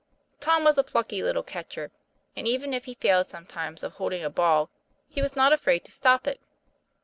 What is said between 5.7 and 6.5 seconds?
to stop it.